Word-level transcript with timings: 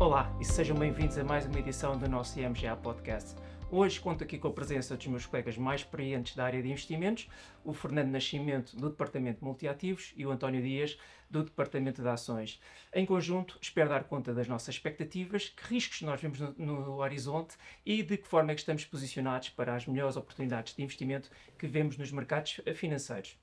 Olá 0.00 0.32
e 0.40 0.44
sejam 0.44 0.76
bem-vindos 0.76 1.18
a 1.18 1.24
mais 1.24 1.44
uma 1.44 1.58
edição 1.58 1.98
do 1.98 2.08
nosso 2.08 2.38
IMGA 2.38 2.76
Podcast. 2.76 3.34
Hoje 3.68 3.98
conto 3.98 4.22
aqui 4.22 4.38
com 4.38 4.46
a 4.46 4.52
presença 4.52 4.96
dos 4.96 5.08
meus 5.08 5.26
colegas 5.26 5.58
mais 5.58 5.80
experientes 5.80 6.36
da 6.36 6.44
área 6.44 6.62
de 6.62 6.68
investimentos, 6.68 7.28
o 7.64 7.72
Fernando 7.72 8.08
Nascimento, 8.08 8.76
do 8.76 8.90
Departamento 8.90 9.40
de 9.40 9.44
Multiativos, 9.44 10.14
e 10.16 10.24
o 10.24 10.30
António 10.30 10.62
Dias, 10.62 10.96
do 11.28 11.42
Departamento 11.42 12.00
de 12.00 12.08
Ações. 12.08 12.60
Em 12.94 13.04
conjunto, 13.04 13.58
espero 13.60 13.88
dar 13.88 14.04
conta 14.04 14.32
das 14.32 14.46
nossas 14.46 14.76
expectativas, 14.76 15.48
que 15.48 15.74
riscos 15.74 16.02
nós 16.02 16.20
vemos 16.20 16.38
no, 16.38 16.54
no 16.56 16.98
horizonte 16.98 17.56
e 17.84 18.00
de 18.00 18.18
que 18.18 18.28
forma 18.28 18.52
é 18.52 18.54
que 18.54 18.60
estamos 18.60 18.84
posicionados 18.84 19.48
para 19.48 19.74
as 19.74 19.84
melhores 19.84 20.16
oportunidades 20.16 20.76
de 20.76 20.82
investimento 20.84 21.28
que 21.58 21.66
vemos 21.66 21.98
nos 21.98 22.12
mercados 22.12 22.60
financeiros. 22.76 23.36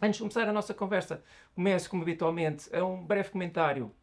Antes 0.00 0.16
de 0.16 0.22
começar 0.22 0.48
a 0.48 0.52
nossa 0.52 0.72
conversa, 0.72 1.22
começo, 1.54 1.90
como 1.90 2.02
habitualmente, 2.02 2.74
a 2.74 2.82
um 2.86 3.04
breve 3.04 3.28
comentário 3.28 3.94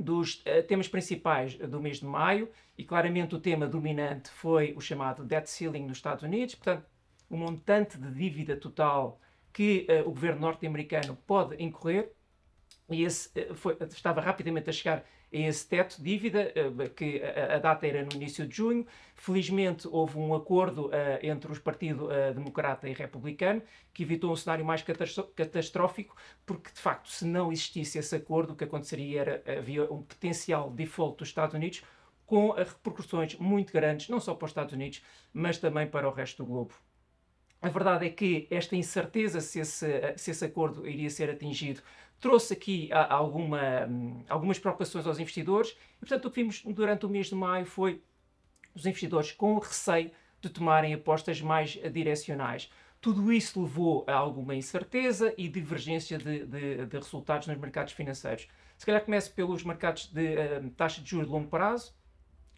dos 0.00 0.36
uh, 0.46 0.62
temas 0.66 0.88
principais 0.88 1.54
do 1.54 1.80
mês 1.80 1.98
de 1.98 2.06
maio 2.06 2.48
e 2.76 2.84
claramente 2.84 3.34
o 3.34 3.40
tema 3.40 3.66
dominante 3.66 4.30
foi 4.30 4.72
o 4.76 4.80
chamado 4.80 5.24
debt 5.24 5.48
ceiling 5.48 5.86
nos 5.86 5.98
Estados 5.98 6.24
Unidos, 6.24 6.54
portanto, 6.54 6.86
o 7.28 7.36
montante 7.36 7.98
de 7.98 8.10
dívida 8.12 8.56
total 8.56 9.20
que 9.52 9.86
uh, 9.88 10.08
o 10.08 10.12
governo 10.12 10.40
norte-americano 10.40 11.16
pode 11.26 11.62
incorrer. 11.62 12.12
E 12.88 13.02
esse 13.02 13.28
uh, 13.38 13.54
foi, 13.54 13.76
estava 13.90 14.20
rapidamente 14.20 14.70
a 14.70 14.72
chegar 14.72 15.04
a 15.32 15.36
esse 15.38 15.66
teto 15.68 15.96
de 15.96 16.02
dívida, 16.02 16.52
que 16.96 17.22
a, 17.22 17.58
data 17.58 17.86
era 17.86 18.04
no 18.04 18.12
início 18.14 18.46
de 18.46 18.56
junho. 18.56 18.86
Felizmente 19.14 19.86
houve 19.86 20.18
um 20.18 20.34
acordo 20.34 20.90
entre 21.22 21.52
os 21.52 21.58
partidos 21.58 22.08
democrata 22.34 22.88
e 22.88 22.92
republicano 22.92 23.62
que 23.92 24.02
evitou 24.02 24.32
um 24.32 24.36
cenário 24.36 24.64
mais 24.64 24.82
catastrófico, 24.82 26.16
porque 26.46 26.72
de 26.72 26.80
facto, 26.80 27.10
se 27.10 27.24
não 27.24 27.52
existisse 27.52 27.98
esse 27.98 28.16
acordo, 28.16 28.52
o 28.52 28.56
que 28.56 28.64
aconteceria 28.64 29.20
era 29.20 29.58
havia 29.58 29.84
um 29.84 30.02
potencial 30.02 30.70
default 30.70 31.18
dos 31.18 31.28
Estados 31.28 31.54
Unidos 31.54 31.82
com 32.26 32.52
repercussões 32.52 33.34
muito 33.36 33.72
grandes, 33.72 34.08
não 34.08 34.20
só 34.20 34.34
para 34.34 34.46
os 34.46 34.50
Estados 34.52 34.72
Unidos, 34.72 35.02
mas 35.32 35.58
também 35.58 35.86
para 35.86 36.08
o 36.08 36.12
resto 36.12 36.44
do 36.44 36.48
globo. 36.48 36.72
A 37.60 37.68
verdade 37.68 38.06
é 38.06 38.10
que 38.10 38.46
esta 38.50 38.74
incerteza 38.74 39.40
se 39.40 39.60
esse, 39.60 40.14
se 40.16 40.30
esse 40.30 40.44
acordo 40.44 40.88
iria 40.88 41.10
ser 41.10 41.28
atingido 41.28 41.82
trouxe 42.20 42.52
aqui 42.52 42.90
alguma, 42.92 43.88
algumas 44.28 44.58
preocupações 44.58 45.06
aos 45.06 45.18
investidores 45.18 45.76
e, 45.96 46.00
portanto, 46.00 46.26
o 46.26 46.30
que 46.30 46.40
vimos 46.40 46.62
durante 46.64 47.06
o 47.06 47.08
mês 47.08 47.28
de 47.28 47.34
maio 47.34 47.66
foi 47.66 48.02
os 48.74 48.86
investidores 48.86 49.32
com 49.32 49.58
receio 49.58 50.10
de 50.40 50.48
tomarem 50.48 50.94
apostas 50.94 51.40
mais 51.40 51.70
direcionais. 51.92 52.70
Tudo 53.00 53.32
isso 53.32 53.62
levou 53.62 54.04
a 54.06 54.14
alguma 54.14 54.54
incerteza 54.54 55.34
e 55.38 55.48
divergência 55.48 56.18
de, 56.18 56.44
de, 56.44 56.86
de 56.86 56.96
resultados 56.96 57.48
nos 57.48 57.56
mercados 57.56 57.94
financeiros. 57.94 58.46
Se 58.76 58.84
calhar 58.84 59.02
começo 59.02 59.32
pelos 59.32 59.64
mercados 59.64 60.06
de 60.06 60.34
uh, 60.34 60.70
taxa 60.76 61.00
de 61.00 61.08
juros 61.08 61.26
de 61.26 61.32
longo 61.32 61.48
prazo 61.48 61.94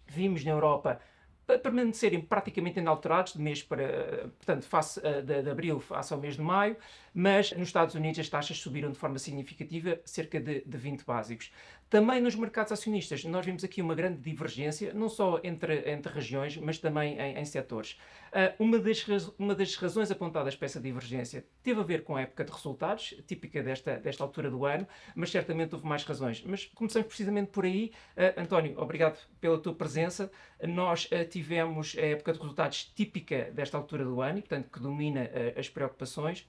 vimos 0.06 0.44
na 0.44 0.50
Europa 0.50 1.00
permanecerem 1.46 2.20
praticamente 2.20 2.78
inalterados 2.78 3.34
de 3.34 3.40
mês 3.40 3.62
para, 3.62 4.30
portanto, 4.38 4.64
face 4.64 5.00
de, 5.00 5.42
de, 5.42 5.50
abril 5.50 5.80
face 5.80 6.12
ao 6.12 6.20
mês 6.20 6.36
de 6.36 6.42
maio, 6.42 6.76
mas 7.12 7.52
nos 7.52 7.68
Estados 7.68 7.94
Unidos 7.94 8.20
as 8.20 8.28
taxas 8.28 8.58
subiram 8.58 8.90
de 8.90 8.98
forma 8.98 9.18
significativa, 9.18 10.00
cerca 10.04 10.40
de, 10.40 10.62
de 10.64 10.78
20 10.78 11.04
básicos. 11.04 11.52
Também 11.92 12.22
nos 12.22 12.34
mercados 12.34 12.72
acionistas, 12.72 13.22
nós 13.26 13.44
vimos 13.44 13.62
aqui 13.62 13.82
uma 13.82 13.94
grande 13.94 14.18
divergência, 14.18 14.94
não 14.94 15.10
só 15.10 15.38
entre, 15.44 15.90
entre 15.90 16.10
regiões, 16.10 16.56
mas 16.56 16.78
também 16.78 17.18
em, 17.20 17.36
em 17.36 17.44
setores. 17.44 18.00
Uh, 18.30 18.64
uma, 18.64 18.78
das 18.78 19.04
uma 19.38 19.54
das 19.54 19.76
razões 19.76 20.10
apontadas 20.10 20.56
para 20.56 20.64
essa 20.64 20.80
divergência 20.80 21.44
teve 21.62 21.80
a 21.80 21.82
ver 21.82 22.02
com 22.02 22.16
a 22.16 22.22
época 22.22 22.46
de 22.46 22.50
resultados, 22.50 23.14
típica 23.26 23.62
desta, 23.62 23.98
desta 23.98 24.24
altura 24.24 24.50
do 24.50 24.64
ano, 24.64 24.88
mas 25.14 25.30
certamente 25.30 25.74
houve 25.74 25.86
mais 25.86 26.02
razões. 26.02 26.42
Mas 26.46 26.64
começamos 26.64 27.06
precisamente 27.08 27.50
por 27.50 27.66
aí. 27.66 27.92
Uh, 28.16 28.40
António, 28.40 28.80
obrigado 28.80 29.18
pela 29.38 29.58
tua 29.58 29.74
presença. 29.74 30.32
Nós 30.66 31.04
uh, 31.12 31.28
tivemos 31.28 31.94
a 31.98 32.06
época 32.06 32.32
de 32.32 32.38
resultados 32.38 32.90
típica 32.96 33.50
desta 33.52 33.76
altura 33.76 34.02
do 34.02 34.22
ano, 34.22 34.38
e, 34.38 34.40
portanto, 34.40 34.70
que 34.70 34.80
domina 34.80 35.30
as 35.58 35.68
preocupações. 35.68 36.48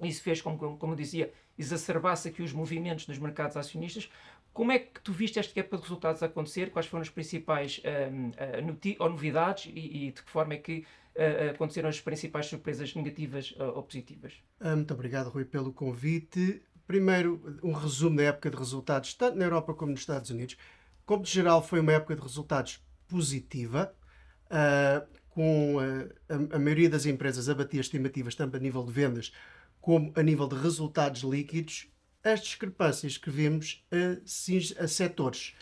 Isso 0.00 0.22
fez, 0.22 0.40
como, 0.40 0.78
como 0.78 0.96
dizia, 0.96 1.32
exacerbasse 1.56 2.28
aqui 2.28 2.42
os 2.42 2.52
movimentos 2.52 3.06
nos 3.06 3.18
mercados 3.18 3.56
acionistas, 3.56 4.10
como 4.54 4.70
é 4.70 4.78
que 4.78 5.00
tu 5.00 5.12
viste 5.12 5.38
esta 5.38 5.58
época 5.58 5.78
de 5.78 5.82
resultados 5.82 6.22
acontecer? 6.22 6.70
Quais 6.70 6.86
foram 6.86 7.02
as 7.02 7.10
principais 7.10 7.82
uh, 7.84 9.10
novidades 9.10 9.70
e, 9.74 10.06
e, 10.06 10.12
de 10.12 10.22
que 10.22 10.30
forma 10.30 10.54
é 10.54 10.58
que 10.58 10.86
uh, 11.16 11.50
aconteceram 11.50 11.88
as 11.88 12.00
principais 12.00 12.46
surpresas 12.46 12.94
negativas 12.94 13.52
ou 13.58 13.82
positivas? 13.82 14.32
Ah, 14.60 14.76
muito 14.76 14.94
obrigado, 14.94 15.28
Rui, 15.28 15.44
pelo 15.44 15.72
convite. 15.72 16.62
Primeiro, 16.86 17.58
um 17.64 17.72
resumo 17.72 18.16
da 18.16 18.22
época 18.22 18.48
de 18.48 18.56
resultados, 18.56 19.12
tanto 19.14 19.36
na 19.36 19.44
Europa 19.44 19.74
como 19.74 19.90
nos 19.90 20.00
Estados 20.00 20.30
Unidos. 20.30 20.56
Como 21.04 21.24
de 21.24 21.30
geral, 21.30 21.60
foi 21.60 21.80
uma 21.80 21.92
época 21.92 22.14
de 22.14 22.22
resultados 22.22 22.80
positiva, 23.08 23.92
com 25.30 25.78
a, 25.80 26.56
a 26.56 26.58
maioria 26.58 26.88
das 26.88 27.06
empresas 27.06 27.48
a 27.48 27.54
bater 27.54 27.80
estimativas, 27.80 28.34
tanto 28.34 28.56
a 28.56 28.60
nível 28.60 28.84
de 28.84 28.92
vendas 28.92 29.32
como 29.80 30.12
a 30.16 30.22
nível 30.22 30.46
de 30.48 30.56
resultados 30.56 31.22
líquidos 31.22 31.88
as 32.24 32.40
discrepâncias 32.40 33.18
que 33.18 33.30
vemos 33.30 33.84
a, 33.92 34.82
a 34.82 34.88
setores. 34.88 35.54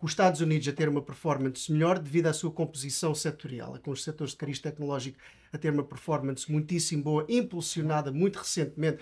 Os 0.00 0.10
Estados 0.10 0.40
Unidos 0.40 0.68
a 0.68 0.72
ter 0.72 0.88
uma 0.88 1.00
performance 1.00 1.72
melhor 1.72 1.98
devido 1.98 2.26
à 2.26 2.32
sua 2.32 2.50
composição 2.50 3.14
setorial, 3.14 3.78
com 3.82 3.90
os 3.90 4.04
setores 4.04 4.32
de 4.32 4.38
cariz 4.38 4.58
tecnológico 4.58 5.18
a 5.52 5.58
ter 5.58 5.72
uma 5.72 5.82
performance 5.82 6.50
muitíssimo 6.50 7.02
boa, 7.02 7.26
impulsionada 7.28 8.12
muito 8.12 8.38
recentemente 8.38 8.98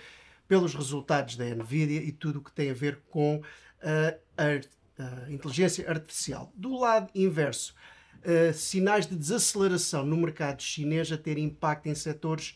pelos 0.47 0.73
resultados 0.73 1.35
da 1.35 1.45
Nvidia 1.45 2.01
e 2.01 2.11
tudo 2.11 2.39
o 2.39 2.41
que 2.41 2.53
tem 2.53 2.69
a 2.69 2.73
ver 2.73 3.01
com 3.09 3.41
a, 3.81 4.15
a, 4.41 5.29
inteligência 5.29 5.89
artificial. 5.89 6.51
Do 6.55 6.77
lado 6.77 7.11
inverso, 7.13 7.75
sinais 8.53 9.05
de 9.05 9.15
desaceleração 9.15 10.05
no 10.05 10.15
mercado 10.15 10.61
chinês 10.61 11.11
a 11.11 11.17
ter 11.17 11.37
impacto 11.37 11.87
em 11.87 11.95
setores 11.95 12.55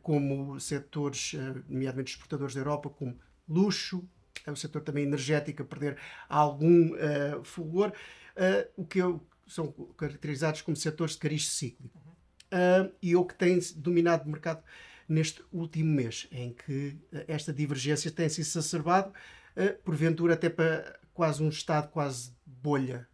como 0.00 0.58
setores, 0.58 1.34
nomeadamente 1.68 2.12
exportadores 2.12 2.54
da 2.54 2.60
Europa, 2.60 2.88
como 2.88 3.18
luxo, 3.48 4.08
é 4.46 4.50
o 4.50 4.56
setor 4.56 4.82
também 4.82 5.04
energético 5.04 5.62
a 5.62 5.64
perder 5.64 5.98
algum 6.28 6.92
uh, 6.92 7.42
fulgor, 7.44 7.88
uh, 7.90 8.70
o 8.76 8.84
que 8.84 8.98
eu, 8.98 9.26
são 9.46 9.72
caracterizados 9.96 10.62
como 10.62 10.76
setores 10.76 11.14
de 11.14 11.20
cariz 11.20 11.48
cíclico. 11.50 11.98
Uh, 12.52 12.92
e 13.02 13.16
o 13.16 13.24
que 13.24 13.34
tem 13.34 13.58
dominado 13.76 14.24
o 14.26 14.30
mercado 14.30 14.62
neste 15.08 15.42
último 15.52 15.90
mês, 15.94 16.28
em 16.30 16.52
que 16.52 16.96
esta 17.28 17.52
divergência 17.52 18.10
tem 18.10 18.28
se 18.28 18.40
exacerbado, 18.40 19.12
porventura 19.84 20.32
até 20.32 20.48
para 20.48 20.98
quase 21.12 21.42
um 21.42 21.50
estado 21.50 21.88
quase 21.90 22.32
bolha 22.46 23.06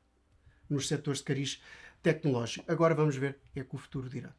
nos 0.68 0.86
setores 0.86 1.18
de 1.18 1.24
cariz 1.24 1.62
tecnológico. 2.00 2.70
Agora 2.70 2.94
vamos 2.94 3.16
ver 3.16 3.40
o 3.50 3.52
que 3.52 3.60
é 3.60 3.64
que 3.64 3.74
o 3.74 3.78
futuro 3.78 4.08
dirá. 4.08 4.32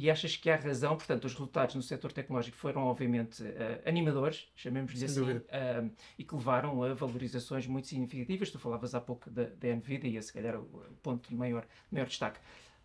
E 0.00 0.08
achas 0.08 0.36
que 0.36 0.48
há 0.48 0.54
razão, 0.54 0.96
portanto, 0.96 1.24
os 1.24 1.32
resultados 1.32 1.74
no 1.74 1.82
setor 1.82 2.12
tecnológico 2.12 2.56
foram, 2.56 2.82
obviamente, 2.82 3.42
uh, 3.42 3.82
animadores, 3.84 4.48
chamemos-lhe 4.54 5.04
assim, 5.04 5.22
uh, 5.22 5.90
e 6.16 6.22
que 6.22 6.36
levaram 6.36 6.80
a 6.84 6.94
valorizações 6.94 7.66
muito 7.66 7.88
significativas. 7.88 8.48
Tu 8.48 8.60
falavas 8.60 8.94
há 8.94 9.00
pouco 9.00 9.28
da, 9.28 9.46
da 9.46 9.74
Nvidia, 9.74 10.08
e 10.08 10.16
esse, 10.16 10.32
calhar, 10.32 10.56
o 10.56 10.84
ponto 11.02 11.28
de 11.28 11.34
maior, 11.34 11.66
maior 11.90 12.06
destaque. 12.06 12.38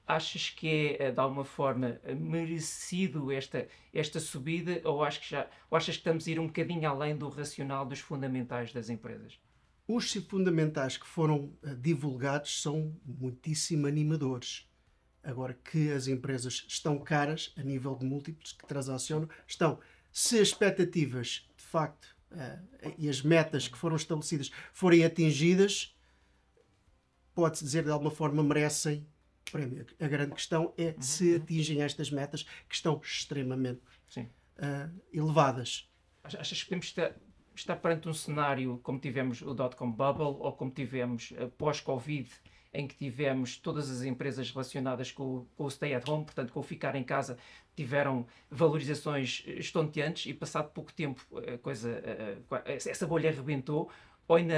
Achas 0.07 0.49
que 0.49 0.67
é, 0.67 1.03
eh, 1.03 1.11
de 1.11 1.19
alguma 1.19 1.45
forma, 1.45 2.01
merecido 2.17 3.31
esta, 3.31 3.67
esta 3.93 4.19
subida, 4.19 4.81
ou, 4.83 5.03
acho 5.03 5.21
que 5.21 5.29
já, 5.29 5.47
ou 5.69 5.77
achas 5.77 5.95
que 5.95 6.01
estamos 6.01 6.27
a 6.27 6.31
ir 6.31 6.39
um 6.39 6.47
bocadinho 6.47 6.89
além 6.89 7.15
do 7.15 7.29
racional 7.29 7.85
dos 7.85 7.99
fundamentais 7.99 8.73
das 8.73 8.89
empresas? 8.89 9.39
Os 9.87 10.11
fundamentais 10.13 10.97
que 10.97 11.05
foram 11.05 11.53
divulgados 11.79 12.59
são 12.63 12.91
muitíssimo 13.05 13.85
animadores 13.85 14.67
Agora 15.23 15.53
que 15.53 15.91
as 15.91 16.07
empresas 16.07 16.65
estão 16.67 16.99
caras 16.99 17.53
a 17.57 17.63
nível 17.63 17.95
de 17.95 18.05
múltiplos 18.05 18.51
que 18.51 18.65
transacionam, 18.65 19.29
estão. 19.47 19.79
Se 20.11 20.35
as 20.39 20.49
expectativas, 20.49 21.47
de 21.55 21.63
facto, 21.63 22.15
uh, 22.31 22.93
e 22.97 23.07
as 23.07 23.21
metas 23.21 23.67
que 23.67 23.77
foram 23.77 23.95
estabelecidas 23.95 24.51
forem 24.73 25.05
atingidas, 25.05 25.95
pode-se 27.33 27.63
dizer 27.63 27.83
de 27.83 27.89
alguma 27.89 28.11
forma 28.11 28.43
merecem 28.43 29.07
prémio. 29.51 29.85
A 29.99 30.07
grande 30.07 30.33
questão 30.33 30.73
é 30.77 30.87
uhum. 30.87 31.01
se 31.01 31.35
atingem 31.35 31.81
estas 31.81 32.11
metas 32.11 32.43
que 32.67 32.75
estão 32.75 32.99
extremamente 33.03 33.81
uh, 34.17 35.01
elevadas. 35.11 35.89
Achas 36.23 36.63
que 36.63 36.65
podemos 36.65 36.85
estar, 36.85 37.15
estar 37.55 37.75
perante 37.77 38.07
um 38.07 38.13
cenário 38.13 38.79
como 38.83 38.99
tivemos 38.99 39.41
o 39.41 39.53
dot-com 39.53 39.91
bubble 39.91 40.37
ou 40.39 40.53
como 40.53 40.71
tivemos 40.71 41.31
uh, 41.31 41.49
pós-Covid? 41.57 42.29
Em 42.73 42.87
que 42.87 42.95
tivemos 42.95 43.57
todas 43.57 43.89
as 43.89 44.03
empresas 44.03 44.49
relacionadas 44.49 45.11
com, 45.11 45.45
com 45.55 45.65
o 45.65 45.69
stay 45.69 45.93
at 45.93 46.07
home, 46.07 46.25
portanto, 46.25 46.51
com 46.51 46.59
o 46.59 46.63
ficar 46.63 46.95
em 46.95 47.03
casa, 47.03 47.37
tiveram 47.75 48.25
valorizações 48.49 49.43
estonteantes 49.45 50.25
e 50.25 50.33
passado 50.33 50.71
pouco 50.71 50.91
tempo 50.93 51.25
a 51.53 51.57
coisa, 51.57 52.01
essa 52.65 53.05
bolha 53.05 53.29
arrebentou 53.29 53.91
ou 54.27 54.37
ainda 54.37 54.53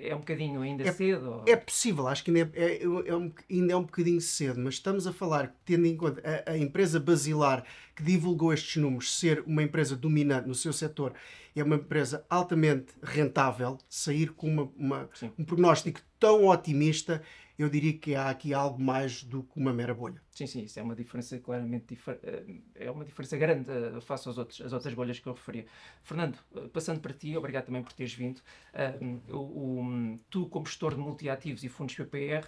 é 0.00 0.14
um 0.14 0.18
bocadinho 0.18 0.62
ainda 0.62 0.82
é, 0.82 0.92
cedo? 0.92 1.44
É 1.46 1.54
possível, 1.54 2.08
acho 2.08 2.24
que 2.24 2.30
ainda 2.30 2.50
é, 2.54 2.64
é, 2.64 2.82
é, 2.82 3.16
um, 3.16 3.32
ainda 3.48 3.72
é 3.72 3.76
um 3.76 3.82
bocadinho 3.82 4.20
cedo, 4.20 4.60
mas 4.60 4.74
estamos 4.74 5.06
a 5.06 5.12
falar, 5.12 5.54
tendo 5.64 5.86
em 5.86 5.96
conta 5.96 6.20
a, 6.24 6.52
a, 6.52 6.58
empresa 6.58 6.98
basilar 6.98 7.64
que 7.94 8.02
divulgou 8.02 8.52
estes 8.52 8.82
números 8.82 9.16
ser 9.16 9.44
uma 9.46 9.62
empresa 9.62 9.94
dominante 9.94 10.48
no 10.48 10.54
seu 10.54 10.72
setor, 10.72 11.14
é 11.54 11.62
uma 11.62 11.76
empresa 11.76 12.26
altamente 12.28 12.92
rentável, 13.02 13.78
sair 13.88 14.32
com 14.32 14.48
uma, 14.48 14.72
uma 14.76 15.10
um 15.38 15.44
prognóstico 15.44 16.00
tão 16.18 16.46
otimista 16.48 17.22
eu 17.58 17.68
diria 17.70 17.96
que 17.96 18.14
há 18.14 18.28
aqui 18.28 18.52
algo 18.52 18.80
mais 18.80 19.22
do 19.22 19.42
que 19.42 19.58
uma 19.58 19.72
mera 19.72 19.94
bolha. 19.94 20.20
Sim, 20.30 20.46
sim, 20.46 20.64
isso 20.64 20.78
é 20.78 20.82
uma 20.82 20.94
diferença 20.94 21.38
claramente 21.38 21.98
eh, 22.22 22.60
é 22.74 22.90
uma 22.90 23.04
diferença 23.04 23.36
grande 23.36 23.70
uh, 23.70 24.00
face 24.00 24.28
às, 24.28 24.36
outros, 24.36 24.60
às 24.60 24.72
outras 24.72 24.92
bolhas 24.92 25.18
que 25.18 25.26
eu 25.26 25.32
referia. 25.32 25.66
Fernando, 26.02 26.38
uh, 26.52 26.68
passando 26.68 27.00
para 27.00 27.14
ti, 27.14 27.36
obrigado 27.36 27.66
também 27.66 27.82
por 27.82 27.92
teres 27.92 28.12
vindo. 28.12 28.40
Uh, 28.74 29.36
um, 29.36 30.18
tu, 30.28 30.46
como 30.48 30.66
gestor 30.66 30.94
de 30.94 31.00
multiativos 31.00 31.64
e 31.64 31.68
fundos 31.68 31.94
PPR, 31.94 32.46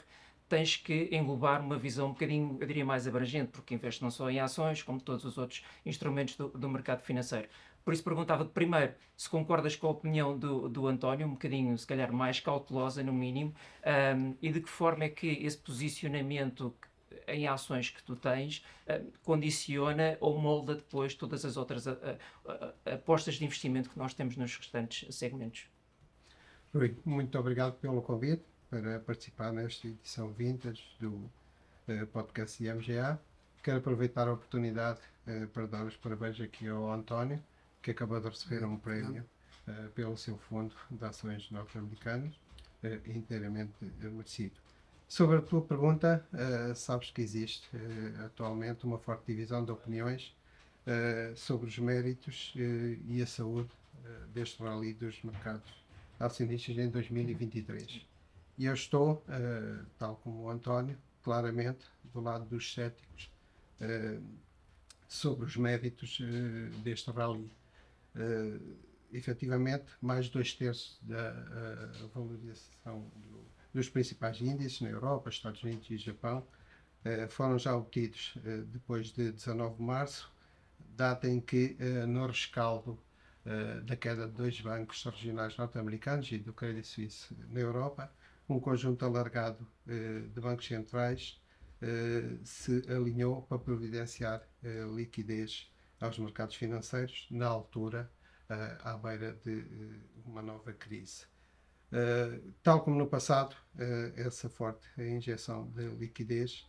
tens 0.48 0.76
que 0.76 1.08
englobar 1.12 1.62
uma 1.62 1.76
visão 1.76 2.08
um 2.08 2.12
bocadinho, 2.12 2.56
eu 2.60 2.66
diria, 2.66 2.84
mais 2.84 3.06
abrangente, 3.06 3.50
porque 3.52 3.74
investes 3.74 4.02
não 4.02 4.10
só 4.10 4.30
em 4.30 4.40
ações, 4.40 4.82
como 4.82 5.00
todos 5.00 5.24
os 5.24 5.36
outros 5.36 5.62
instrumentos 5.84 6.36
do, 6.36 6.48
do 6.48 6.68
mercado 6.68 7.02
financeiro. 7.02 7.48
Por 7.88 7.94
isso 7.94 8.04
perguntava-te 8.04 8.50
primeiro 8.50 8.92
se 9.16 9.30
concordas 9.30 9.74
com 9.74 9.86
a 9.86 9.90
opinião 9.90 10.38
do, 10.38 10.68
do 10.68 10.86
António, 10.86 11.26
um 11.26 11.30
bocadinho, 11.30 11.78
se 11.78 11.86
calhar, 11.86 12.12
mais 12.12 12.38
cautelosa 12.38 13.02
no 13.02 13.14
mínimo, 13.14 13.54
um, 14.14 14.36
e 14.42 14.52
de 14.52 14.60
que 14.60 14.68
forma 14.68 15.04
é 15.04 15.08
que 15.08 15.26
esse 15.26 15.56
posicionamento 15.56 16.76
em 17.26 17.48
ações 17.48 17.88
que 17.88 18.02
tu 18.02 18.14
tens 18.14 18.62
condiciona 19.22 20.18
ou 20.20 20.38
molda 20.38 20.74
depois 20.74 21.14
todas 21.14 21.46
as 21.46 21.56
outras 21.56 21.86
apostas 22.84 23.36
de 23.36 23.46
investimento 23.46 23.88
que 23.88 23.98
nós 23.98 24.12
temos 24.12 24.36
nos 24.36 24.54
restantes 24.54 25.16
segmentos. 25.16 25.66
Rui, 26.74 26.94
muito 27.06 27.38
obrigado 27.38 27.72
pelo 27.78 28.02
convite 28.02 28.44
para 28.68 29.00
participar 29.00 29.50
nesta 29.50 29.88
edição 29.88 30.30
vintage 30.30 30.84
do 31.00 31.14
uh, 31.14 32.06
podcast 32.12 32.62
IMGA. 32.62 33.18
Quero 33.62 33.78
aproveitar 33.78 34.28
a 34.28 34.34
oportunidade 34.34 35.00
uh, 35.26 35.48
para 35.48 35.66
dar 35.66 35.86
os 35.86 35.96
parabéns 35.96 36.38
aqui 36.38 36.68
ao 36.68 36.92
António 36.92 37.42
que 37.88 37.92
acabou 37.92 38.20
de 38.20 38.28
receber 38.28 38.62
um 38.66 38.76
prémio 38.76 39.24
uh, 39.66 39.88
pelo 39.92 40.14
seu 40.18 40.36
fundo 40.36 40.74
de 40.90 41.02
ações 41.06 41.50
norte-americanas, 41.50 42.34
uh, 42.84 43.10
inteiramente 43.10 43.72
uh, 43.82 44.10
merecido. 44.10 44.56
Sobre 45.08 45.38
a 45.38 45.40
tua 45.40 45.62
pergunta, 45.62 46.22
sabes 46.76 47.10
que 47.10 47.22
existe 47.22 47.66
atualmente 48.26 48.84
uma 48.84 48.98
forte 48.98 49.24
divisão 49.24 49.64
de 49.64 49.72
opiniões 49.72 50.36
sobre 51.34 51.66
os 51.66 51.78
méritos 51.78 52.52
e 52.54 53.22
a 53.22 53.26
saúde 53.26 53.70
deste 54.34 54.62
rally 54.62 54.92
dos 54.92 55.22
mercados 55.22 55.82
acionistas 56.20 56.76
em 56.76 56.90
2023. 56.90 58.06
E 58.58 58.66
eu 58.66 58.74
estou, 58.74 59.24
tal 59.98 60.16
como 60.16 60.42
o 60.42 60.50
António, 60.50 60.98
claramente 61.24 61.86
do 62.12 62.20
lado 62.20 62.44
dos 62.44 62.70
céticos 62.74 63.30
sobre 65.08 65.46
os 65.46 65.56
méritos 65.56 66.20
deste 66.84 67.10
rally 67.10 67.50
uh, 68.18 68.76
efetivamente, 69.12 69.86
mais 70.00 70.28
dois 70.28 70.52
terços 70.52 70.98
da 71.02 71.32
uh, 71.32 72.08
valorização 72.08 73.10
do, 73.16 73.46
dos 73.72 73.88
principais 73.88 74.40
índices 74.40 74.80
na 74.80 74.90
Europa, 74.90 75.30
Estados 75.30 75.62
Unidos 75.62 75.88
e 75.90 75.96
Japão 75.96 76.46
uh, 77.04 77.28
foram 77.30 77.58
já 77.58 77.74
obtidos 77.76 78.34
depois 78.66 79.12
de 79.12 79.32
19 79.32 79.76
de 79.76 79.82
março, 79.82 80.30
data 80.96 81.28
em 81.28 81.40
que, 81.40 81.76
no 82.08 82.26
rescaldo 82.26 82.98
da 83.84 83.96
queda 83.96 84.26
de 84.26 84.32
dois 84.32 84.60
bancos 84.60 85.02
regionais 85.04 85.56
norte-americanos 85.56 86.30
e 86.32 86.38
do 86.38 86.52
Credit 86.52 86.86
Suisse 86.86 87.34
na 87.50 87.60
Europa, 87.60 88.12
um 88.48 88.58
conjunto 88.58 89.04
alargado 89.04 89.64
de 89.86 90.40
bancos 90.40 90.66
centrais 90.66 91.40
se 92.42 92.82
alinhou 92.90 93.42
para 93.42 93.58
providenciar 93.58 94.42
liquidez 94.94 95.70
aos 96.00 96.18
mercados 96.18 96.54
financeiros, 96.54 97.26
na 97.30 97.46
altura, 97.46 98.10
uh, 98.48 98.88
à 98.88 98.96
beira 98.96 99.38
de 99.44 99.60
uh, 99.60 100.00
uma 100.24 100.42
nova 100.42 100.72
crise. 100.72 101.26
Uh, 101.90 102.52
tal 102.62 102.82
como 102.82 102.98
no 102.98 103.06
passado, 103.06 103.56
essa 104.16 104.48
forte 104.48 104.86
injeção 104.98 105.70
de 105.70 105.88
liquidez 105.88 106.68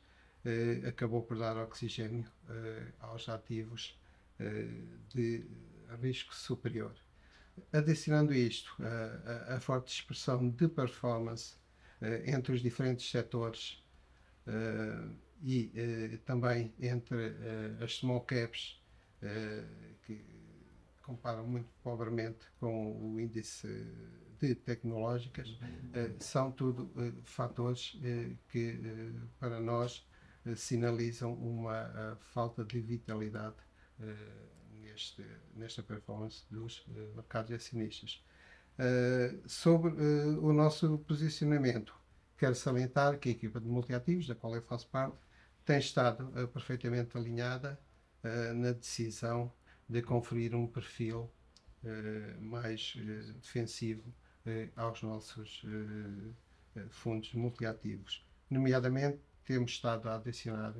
acabou 0.88 1.22
por 1.24 1.38
dar 1.38 1.58
oxigênio 1.58 2.26
aos 3.00 3.28
ativos 3.28 4.00
de 5.10 5.46
risco 6.02 6.34
superior. 6.34 6.96
Adicionando 7.74 8.34
isto, 8.34 8.74
a, 8.82 9.56
a 9.56 9.60
forte 9.60 9.94
expressão 9.94 10.50
de 10.50 10.70
performance 10.70 11.58
entre 12.26 12.54
os 12.54 12.62
diferentes 12.62 13.12
setores 13.12 13.84
e 15.44 16.18
também 16.26 16.74
entre 16.80 17.36
as 17.84 17.98
small 17.98 18.22
caps 18.22 18.79
eh, 18.79 18.79
que 20.04 20.24
comparam 21.10 21.48
muito 21.48 21.70
pobremente 21.82 22.46
com 22.60 22.96
o 23.02 23.20
índice 23.20 23.68
de 24.40 24.54
tecnológicas, 24.54 25.50
uh, 25.50 26.16
são 26.20 26.52
tudo 26.52 26.84
uh, 26.96 27.22
fatores 27.24 28.00
que 28.50 28.80
para 29.40 29.60
nós 29.60 30.08
sinalizam 30.56 31.34
uma 31.34 32.18
falta 32.34 32.64
de 32.64 32.80
vitalidade 32.80 33.58
neste, 34.72 35.24
nesta 35.54 35.84
performance 35.84 36.44
dos 36.50 36.86
mercados 37.14 37.52
acionistas. 37.52 38.24
sobre 39.46 39.92
o 40.42 40.54
nosso 40.54 40.98
posicionamento, 41.00 41.94
quero 42.38 42.56
salientar 42.56 43.20
que 43.20 43.30
a 43.30 43.32
equipa 43.34 43.60
de 43.60 43.68
multiativos, 43.68 44.28
da 44.28 44.34
qual 44.34 44.56
eu 44.56 44.62
faço 44.62 44.88
parte, 44.88 45.18
tem 45.66 45.78
estado 45.78 46.32
perfeitamente 46.48 47.18
alinhada 47.18 47.78
uh, 48.24 48.54
na 48.54 48.72
decisão 48.72 49.52
de 49.88 50.02
conferir 50.02 50.56
um 50.56 50.68
perfil 50.68 51.32
uh, 51.84 52.42
mais 52.42 52.96
uh, 52.96 53.34
defensivo 53.34 54.04
aos 54.76 55.04
nossos 55.04 55.64
fundos 56.90 57.32
multiativos. 57.36 58.26
Nomeadamente, 58.50 59.20
temos 59.46 59.74
estado 59.74 60.10
a 60.10 60.16
adicionar 60.16 60.74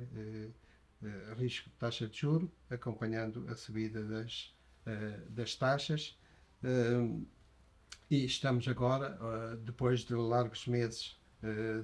risco 1.36 1.68
de 1.68 1.76
taxa 1.76 2.08
de 2.08 2.18
juro, 2.18 2.50
acompanhando 2.68 3.46
a 3.48 3.54
subida 3.54 4.02
das, 4.02 4.52
das 5.28 5.54
taxas. 5.54 6.18
e 8.10 8.24
estamos 8.24 8.66
agora, 8.66 9.16
depois 9.62 10.00
de 10.00 10.14
largos 10.14 10.66
meses 10.66 11.16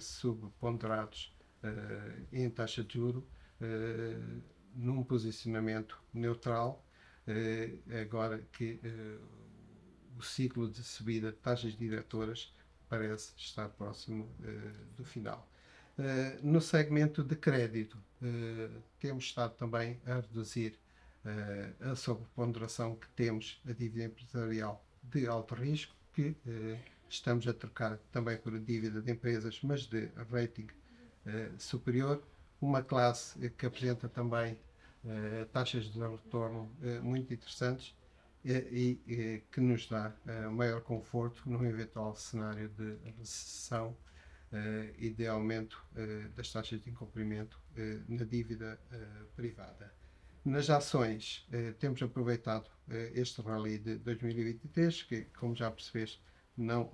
subponderados 0.00 1.32
em 2.32 2.50
taxa 2.50 2.82
de 2.82 2.94
juro, 2.94 3.24
num 4.76 5.02
posicionamento 5.02 5.98
neutral, 6.12 6.84
eh, 7.26 7.78
agora 8.00 8.38
que 8.52 8.78
eh, 8.84 9.18
o 10.16 10.22
ciclo 10.22 10.68
de 10.68 10.82
subida 10.84 11.32
de 11.32 11.38
taxas 11.38 11.76
diretoras 11.76 12.54
parece 12.88 13.32
estar 13.36 13.68
próximo 13.70 14.28
eh, 14.44 14.72
do 14.96 15.04
final. 15.04 15.48
no 16.42 16.60
segmento 16.60 17.24
de 17.24 17.34
crédito, 17.36 17.96
temos 19.00 19.24
estado 19.24 19.54
também 19.54 19.98
a 20.04 20.16
reduzir 20.16 20.78
a 21.80 21.94
sobreponderação 21.94 22.96
que 22.96 23.08
temos 23.16 23.62
a 23.66 23.72
dívida 23.72 24.04
empresarial 24.04 24.84
de 25.02 25.26
alto 25.26 25.54
risco, 25.54 25.94
que 26.12 26.36
estamos 27.08 27.48
a 27.48 27.54
trocar 27.54 27.96
também 28.12 28.36
por 28.36 28.60
dívida 28.60 29.00
de 29.00 29.10
empresas, 29.10 29.58
mas 29.62 29.86
de 29.86 30.10
rating 30.30 30.68
superior, 31.56 32.22
uma 32.60 32.82
classe 32.82 33.48
que 33.52 33.64
apresenta 33.64 34.06
também 34.06 34.58
taxas 35.52 35.84
de 35.90 35.98
retorno 35.98 36.70
uh, 36.82 37.02
muito 37.02 37.32
interessantes 37.32 37.94
e, 38.44 39.00
e 39.06 39.42
que 39.50 39.60
nos 39.60 39.88
dá 39.88 40.14
maior 40.52 40.80
conforto 40.80 41.42
num 41.46 41.64
eventual 41.64 42.14
cenário 42.14 42.68
de 42.68 42.96
recessão 43.18 43.96
e 44.96 45.10
de 45.10 45.26
aumento 45.26 45.84
das 46.36 46.52
taxas 46.52 46.80
de 46.80 46.88
incumprimento 46.88 47.60
na 48.08 48.24
dívida 48.24 48.78
privada. 49.34 49.92
Nas 50.44 50.70
ações, 50.70 51.44
temos 51.80 52.00
aproveitado 52.00 52.70
este 53.14 53.42
rally 53.42 53.78
de 53.80 53.98
2023, 53.98 55.02
que, 55.02 55.22
como 55.36 55.56
já 55.56 55.68
percebeste, 55.68 56.22
não 56.56 56.92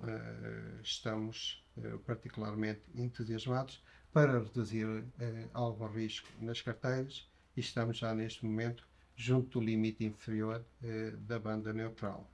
estamos 0.81 1.63
particularmente 2.03 2.81
entusiasmados, 2.95 3.79
para 4.13 4.39
reduzir 4.39 5.03
eh, 5.19 5.47
algum 5.53 5.87
risco 5.87 6.29
nas 6.39 6.61
carteiras 6.61 7.27
e 7.55 7.59
estamos 7.59 7.97
já 7.97 8.13
neste 8.13 8.45
momento 8.45 8.87
junto 9.15 9.59
do 9.59 9.65
limite 9.65 10.03
inferior 10.03 10.65
eh, 10.83 11.11
da 11.17 11.39
banda 11.39 11.71
neutral. 11.73 12.29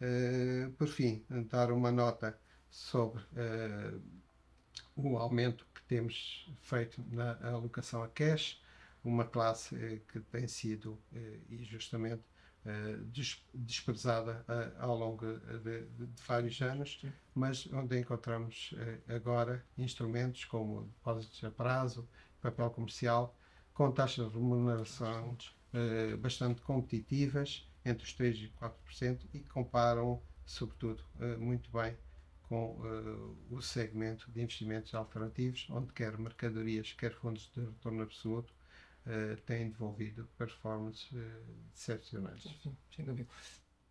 Eh, 0.00 0.70
por 0.78 0.88
fim, 0.88 1.24
dar 1.48 1.70
uma 1.72 1.90
nota 1.92 2.38
sobre 2.70 3.22
o 4.96 5.16
aumento 5.18 5.66
que 5.74 5.82
temos 5.82 6.50
feito 6.60 7.02
na 7.10 7.38
alocação 7.48 8.02
a 8.02 8.08
cash. 8.08 8.60
uma 9.04 9.24
classe 9.24 10.00
que 10.08 10.20
tem 10.20 10.46
sido, 10.46 10.98
e 11.50 11.64
justamente, 11.64 12.22
desprezada 13.52 14.44
ao 14.78 14.96
longo 14.96 15.26
de, 15.26 15.58
de, 15.58 16.06
de 16.06 16.22
vários 16.24 16.60
anos, 16.62 16.98
Sim. 17.00 17.12
mas 17.34 17.66
onde 17.72 17.98
encontramos 17.98 18.72
agora 19.08 19.64
instrumentos 19.76 20.44
como 20.44 20.84
depósitos 20.84 21.42
a 21.42 21.50
prazo, 21.50 22.08
papel 22.40 22.70
comercial, 22.70 23.36
com 23.74 23.90
taxas 23.90 24.28
de 24.30 24.34
remuneração 24.34 25.36
bastante 26.20 26.60
competitivas, 26.60 27.66
entre 27.84 28.04
os 28.04 28.14
3% 28.14 28.44
e 28.44 28.52
4%, 28.60 29.20
e 29.32 29.40
comparam, 29.40 30.22
sobretudo, 30.44 31.02
muito 31.38 31.70
bem 31.70 31.96
com 32.42 32.72
uh, 32.72 33.36
o 33.50 33.62
segmento 33.62 34.30
de 34.30 34.42
investimentos 34.42 34.94
alternativos, 34.94 35.66
onde 35.70 35.90
quer 35.94 36.18
mercadorias, 36.18 36.92
quer 36.92 37.14
fundos 37.14 37.50
de 37.54 37.60
retorno 37.60 38.02
absoluto 38.02 38.52
têm 39.46 39.68
devolvido 39.68 40.28
performances 40.38 41.10
excepcionais. 41.74 42.42
Sim, 42.62 42.76
sem 42.94 43.04
dúvida. 43.04 43.28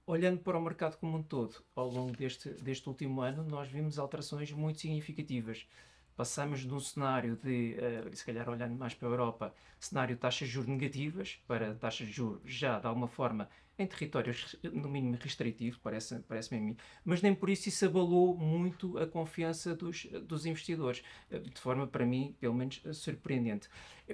Olhando 0.05 0.39
para 0.39 0.57
o 0.57 0.61
mercado 0.61 0.97
como 0.97 1.17
um 1.17 1.23
todo, 1.23 1.63
ao 1.75 1.89
longo 1.89 2.15
deste, 2.15 2.49
deste 2.49 2.87
último 2.87 3.21
ano, 3.21 3.43
nós 3.43 3.69
vimos 3.69 3.99
alterações 3.99 4.51
muito 4.51 4.79
significativas. 4.79 5.67
Passamos 6.15 6.61
de 6.61 6.73
um 6.73 6.79
cenário 6.79 7.35
de, 7.35 7.75
uh, 7.77 8.15
se 8.15 8.25
calhar 8.25 8.47
olhando 8.49 8.75
mais 8.75 8.93
para 8.93 9.07
a 9.07 9.11
Europa, 9.11 9.55
cenário 9.79 10.15
de 10.15 10.21
taxas 10.21 10.47
de 10.47 10.53
juros 10.53 10.69
negativas 10.69 11.41
para 11.47 11.73
taxas 11.75 12.07
de 12.07 12.13
juros 12.13 12.41
já 12.45 12.79
de 12.79 12.87
alguma 12.87 13.07
forma 13.07 13.49
em 13.81 13.87
territórios 13.87 14.55
no 14.63 14.87
mínimo 14.89 15.17
restritivo, 15.19 15.79
parece-me 15.81 16.21
parece 16.21 16.53
a 16.53 16.59
mim, 16.59 16.77
mas 17.03 17.21
nem 17.21 17.33
por 17.33 17.49
isso 17.49 17.69
isso 17.69 17.85
abalou 17.85 18.37
muito 18.37 18.97
a 18.97 19.07
confiança 19.07 19.75
dos, 19.75 20.05
dos 20.23 20.45
investidores, 20.45 21.03
eh, 21.29 21.39
de 21.39 21.59
forma, 21.59 21.87
para 21.87 22.05
mim, 22.05 22.35
pelo 22.39 22.53
menos, 22.53 22.81
surpreendente. 22.93 23.67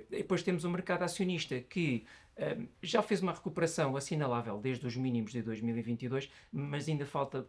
Depois 0.10 0.44
temos 0.44 0.64
o 0.64 0.70
mercado 0.70 1.04
acionista 1.04 1.60
que 1.60 2.06
um, 2.38 2.42
eh, 2.42 2.58
já 2.82 3.02
fez 3.02 3.22
uma 3.22 3.34
recuperação 3.34 3.96
assinalável 3.98 4.60
desde 4.60 4.86
os 4.86 4.96
mínimos 4.96 5.32
de 5.32 5.42
2022, 5.42 6.30
mas 6.52 6.88
ainda 6.88 7.06
falta, 7.06 7.46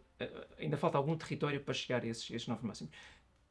ainda 0.57 0.77
falta 0.77 0.97
algum 0.97 1.15
território 1.15 1.61
para 1.61 1.73
chegar 1.73 2.03
a 2.03 2.07
esses, 2.07 2.29
esses 2.31 2.47
novos 2.47 2.63
máximos. 2.63 2.91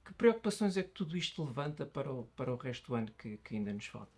Que 0.09 0.15
preocupações 0.15 0.77
é 0.79 0.83
que 0.83 0.88
tudo 0.88 1.17
isto 1.17 1.45
levanta 1.45 1.85
para 1.85 2.11
o, 2.11 2.25
para 2.35 2.50
o 2.53 2.57
resto 2.57 2.88
do 2.88 2.95
ano 2.95 3.12
que, 3.12 3.37
que 3.37 3.57
ainda 3.57 3.73
nos 3.73 3.87
falta? 3.87 4.11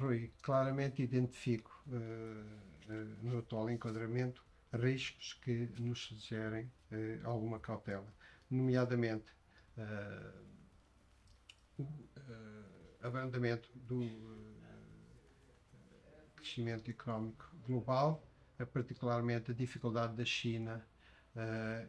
Rui, 0.00 0.32
claramente 0.42 1.02
identifico 1.02 1.70
uh 1.86 2.74
eh, 2.88 3.06
no 3.22 3.38
atual 3.38 3.70
enquadramento, 3.70 4.44
riscos 4.72 5.32
que 5.42 5.70
nos 5.78 6.04
sugerem 6.04 6.70
eh, 6.90 7.18
alguma 7.24 7.58
cautela, 7.58 8.12
nomeadamente 8.50 9.32
uh, 9.78 10.44
o 11.78 11.82
uh, 11.82 13.06
abrandamento 13.06 13.70
do 13.74 14.02
crescimento 16.36 16.90
económico 16.90 17.56
global, 17.66 18.22
particularmente 18.72 19.52
a 19.52 19.54
dificuldade 19.54 20.14
da 20.14 20.24
China 20.26 20.86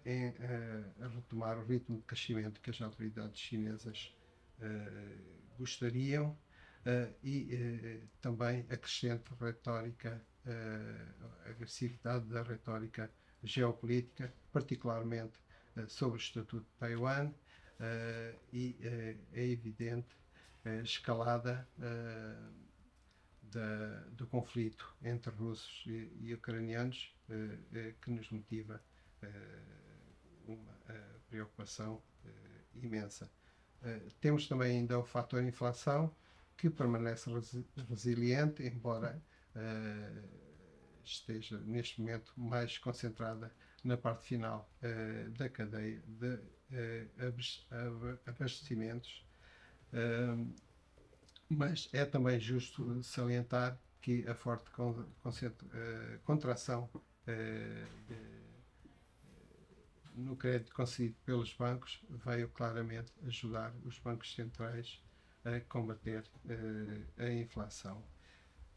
em 0.05 0.33
retomar 1.13 1.57
o 1.59 1.65
ritmo 1.65 1.97
de 1.97 2.03
crescimento 2.03 2.59
que 2.61 2.69
as 2.69 2.81
autoridades 2.81 3.39
chinesas 3.39 4.15
gostariam 5.57 6.37
e 7.23 7.99
também 8.21 8.65
a 8.69 8.77
crescente 8.77 9.31
retórica 9.39 10.21
agressividade 11.45 12.25
da 12.25 12.43
retórica 12.43 13.11
geopolítica, 13.43 14.33
particularmente 14.51 15.39
sobre 15.87 16.17
o 16.17 16.21
Estatuto 16.21 16.65
de 16.65 16.77
Taiwan, 16.79 17.31
e 18.53 18.75
é 19.33 19.47
evidente 19.47 20.15
a 20.63 20.75
escalada 20.77 21.67
da, 23.43 23.99
do 24.11 24.27
conflito 24.27 24.95
entre 25.03 25.31
russos 25.31 25.83
e, 25.87 26.11
e 26.21 26.33
ucranianos 26.33 27.13
que 28.01 28.09
nos 28.09 28.29
motiva 28.31 28.81
uma 30.47 30.77
preocupação 31.29 32.01
imensa. 32.73 33.29
temos 34.19 34.47
também 34.47 34.77
ainda 34.77 34.99
o 34.99 35.03
fator 35.03 35.43
inflação, 35.43 36.15
que 36.57 36.69
permanece 36.69 37.29
resi 37.31 37.65
resiliente, 37.89 38.63
embora 38.63 39.21
uh, 39.55 40.29
esteja 41.03 41.59
neste 41.59 41.99
momento 41.99 42.33
mais 42.35 42.77
concentrada 42.77 43.51
na 43.83 43.97
parte 43.97 44.25
final 44.25 44.69
uh, 44.81 45.29
da 45.31 45.49
cadeia 45.49 46.01
de 46.07 46.35
uh, 46.35 48.19
abastecimentos. 48.25 49.25
mas 51.49 51.89
é 51.93 52.05
também 52.05 52.39
justo 52.39 53.03
salientar 53.03 53.79
que 54.01 54.27
a 54.27 54.33
forte 54.33 54.69
con 54.71 55.05
contração 56.23 56.89
de, 57.25 58.44
no 60.15 60.35
crédito 60.35 60.73
concedido 60.73 61.15
pelos 61.25 61.53
bancos 61.53 62.03
veio 62.09 62.49
claramente 62.49 63.11
ajudar 63.25 63.73
os 63.83 63.99
bancos 63.99 64.33
centrais 64.33 65.01
a 65.43 65.59
combater 65.61 66.23
a 67.17 67.29
inflação. 67.29 68.03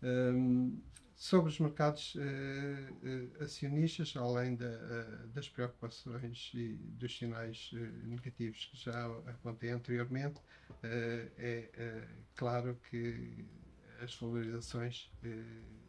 Um, 0.03 0.81
sobre 1.19 1.51
os 1.51 1.59
mercados 1.59 2.15
uh, 2.15 2.19
uh, 2.21 3.43
acionistas, 3.43 4.15
além 4.17 4.55
da, 4.55 4.69
uh, 4.69 5.27
das 5.35 5.49
preocupações 5.49 6.53
e 6.55 6.75
dos 6.75 7.19
sinais 7.19 7.73
negativos 8.05 8.67
que 8.67 8.77
já 8.77 9.07
apontei 9.27 9.71
anteriormente, 9.71 10.41
é 10.81 12.07
claro 12.37 12.79
que 12.89 13.45
as 14.01 14.15
valorizações 14.15 15.11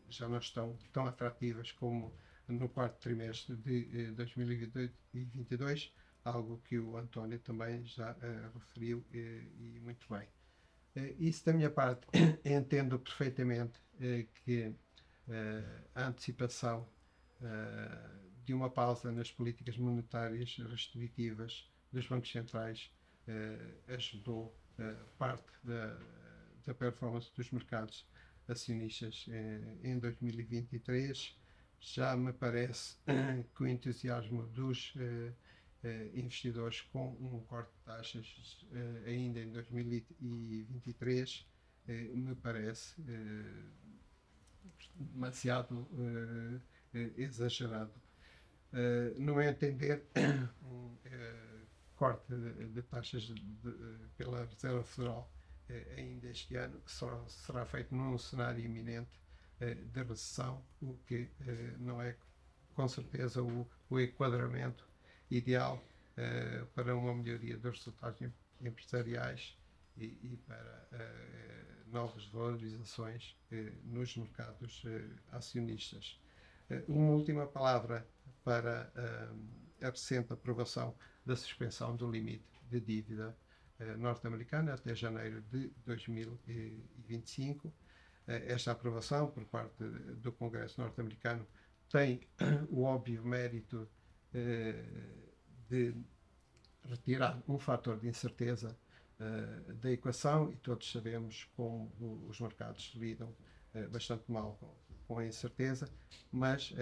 já 0.10 0.28
não 0.28 0.40
estão 0.40 0.76
tão 0.92 1.06
atrativas 1.06 1.72
como 1.74 2.12
no 2.50 2.70
quarto 2.70 3.00
trimestre 3.00 3.56
de 3.56 4.12
2022, 4.12 5.94
algo 6.24 6.60
que 6.66 6.78
o 6.80 6.98
António 6.98 7.40
também 7.40 7.86
já 7.86 8.16
referiu 8.54 9.06
e 9.14 9.80
muito 9.82 10.08
bem. 10.10 10.28
Isso 11.18 11.46
da 11.46 11.54
minha 11.54 11.70
parte 11.70 12.08
entendo 12.44 13.00
perfeitamente 13.00 13.80
eh, 14.00 14.26
que 14.44 14.74
eh, 15.30 15.82
a 15.96 16.08
antecipação 16.08 16.88
eh, 17.42 18.10
de 18.44 18.54
uma 18.54 18.70
pausa 18.70 19.12
nas 19.12 19.32
políticas 19.32 19.78
monetárias 19.78 20.58
restritivas 20.70 21.70
dos 21.92 22.08
bancos 22.08 22.32
centrais 22.32 22.92
ajudou 23.88 24.58
parte 25.20 25.52
da, 25.64 26.00
da 26.66 26.74
performance 26.74 27.32
dos 27.36 27.52
mercados 27.52 28.08
acionistas 28.48 29.28
em 29.84 30.00
2023. 30.00 31.39
Já 31.82 32.16
me 32.16 32.34
parece 32.34 32.98
que 33.56 33.64
o 33.64 33.68
entusiasmo 33.68 34.44
dos 34.48 34.94
investidores 36.14 36.82
com 36.82 37.10
um 37.22 37.40
corte 37.46 37.72
de 37.72 37.86
taxas 37.86 38.66
ainda 39.06 39.40
em 39.40 39.52
2023 39.52 41.48
me 41.88 42.36
parece 42.36 42.96
demasiado 44.96 45.88
uh, 45.92 46.62
exagerado. 47.18 47.94
Uh, 48.72 49.20
no 49.20 49.36
meu 49.36 49.42
entender, 49.42 50.06
um 50.64 50.96
corte 51.96 52.34
de, 52.34 52.70
de 52.70 52.82
taxas 52.84 53.24
de, 53.24 53.36
pela 54.18 54.46
Reserva 54.46 54.84
Federal 54.84 55.32
ainda 55.98 56.28
este 56.28 56.56
ano 56.56 56.82
só 56.86 57.28
será 57.28 57.66
feito 57.66 57.94
num 57.94 58.18
cenário 58.18 58.64
iminente 58.64 59.20
de 59.60 60.04
recessão, 60.04 60.64
o 60.82 60.94
que 61.06 61.30
não 61.80 62.02
é 62.02 62.16
com 62.74 62.88
certeza 62.88 63.44
o, 63.44 63.70
o 63.90 64.00
enquadramento 64.00 64.88
ideal 65.30 65.84
para 66.74 66.96
uma 66.96 67.14
melhoria 67.14 67.58
dos 67.58 67.78
resultados 67.78 68.22
empresariais 68.62 69.58
e, 69.98 70.06
e 70.06 70.38
para 70.48 70.88
novas 71.92 72.26
valorizações 72.28 73.36
eh, 73.52 73.74
nos 73.84 74.16
mercados 74.16 74.84
eh, 74.86 75.10
acionistas. 75.32 76.20
Eh, 76.70 76.84
uma 76.88 77.12
última 77.12 77.48
palavra 77.48 78.08
para 78.44 78.92
a 79.82 79.90
recente 79.90 80.32
aprovação 80.34 80.96
da 81.26 81.36
suspensão 81.36 81.96
do 81.96 82.10
limite 82.10 82.46
de 82.70 82.80
dívida 82.80 83.36
norte-americana 83.98 84.74
até 84.74 84.94
janeiro 84.96 85.42
de 85.44 85.70
2025. 85.86 87.72
Esta 88.30 88.74
aprovação 88.74 89.32
por 89.32 89.44
parte 89.46 89.84
do 89.84 90.32
Congresso 90.32 90.80
norte-americano 90.80 91.48
tem 91.92 92.22
o 92.70 92.84
óbvio 92.84 93.26
mérito 93.26 93.90
de 95.68 95.96
retirar 96.84 97.42
um 97.48 97.58
fator 97.58 98.00
de 98.00 98.08
incerteza 98.08 98.78
uh, 99.20 99.74
da 99.74 99.92
equação 99.92 100.52
e 100.52 100.58
todos 100.58 100.92
sabemos 100.92 101.50
como 101.56 101.92
os 102.30 102.40
mercados 102.40 102.94
lidam 102.96 103.36
bastante 103.92 104.32
mal 104.32 104.60
com, 105.08 105.18
a 105.18 105.26
incerteza, 105.26 105.88
mas 106.32 106.74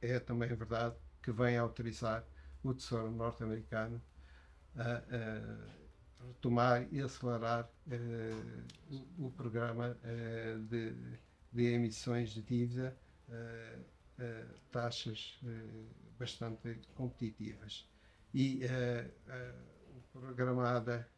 é 0.00 0.18
também 0.20 0.48
verdade 0.48 0.96
que 1.20 1.30
vem 1.32 1.56
autorizar 1.56 2.24
o 2.62 2.72
Tesouro 2.74 3.10
norte-americano 3.10 4.00
a 4.76 5.81
retomar 6.26 6.86
e 6.92 7.00
acelerar 7.00 7.70
uh, 7.86 8.94
o, 9.18 9.26
o, 9.26 9.30
programa 9.30 9.96
uh, 10.04 10.58
de, 10.64 10.94
de, 11.52 11.64
emissões 11.64 12.30
de 12.30 12.42
dívida 12.42 12.96
taxas 14.70 15.40
bastante 16.18 16.78
competitivas. 16.94 17.88
E 18.34 18.60
programada 20.12 21.08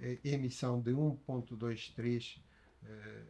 a 0.00 0.26
emissão 0.26 0.80
de 0.80 0.92
1,23 0.92 2.40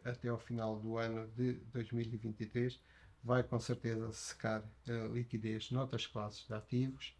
até 0.05 0.29
ao 0.29 0.39
final 0.39 0.79
do 0.79 0.97
ano 0.97 1.27
de 1.35 1.53
2023 1.73 2.79
vai 3.21 3.43
com 3.43 3.59
certeza 3.59 4.11
secar 4.13 4.63
liquidez 5.11 5.69
noutras 5.69 6.07
classes 6.07 6.47
de 6.47 6.53
ativos 6.53 7.13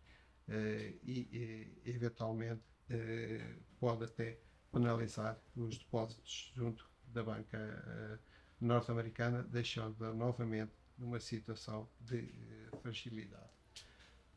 e 1.04 1.68
eventualmente 1.86 2.73
eh, 2.90 3.56
pode 3.80 4.04
até 4.06 4.40
penalizar 4.72 5.40
os 5.56 5.78
depósitos 5.78 6.52
junto 6.56 6.90
da 7.08 7.24
banca 7.24 7.58
eh, 7.58 8.18
norte-americana, 8.60 9.44
deixando-a 9.44 10.14
novamente 10.14 10.72
numa 10.98 11.20
situação 11.20 11.90
de 12.02 12.20
eh, 12.20 12.78
fragilidade. 12.82 13.52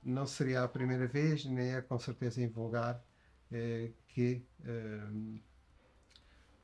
Não 0.03 0.27
seria 0.27 0.63
a 0.63 0.69
primeira 0.69 1.07
vez, 1.07 1.45
nem 1.45 1.75
é 1.75 1.83
com 1.83 1.99
certeza 1.99 2.41
invulgar, 2.41 3.05
que 4.09 4.45